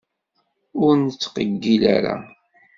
Ur 0.83 0.93
nettqeggil 0.97 1.83
ara. 1.95 2.15